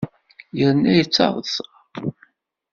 Yerna 0.59 0.91
yettaḍṣa. 0.97 1.65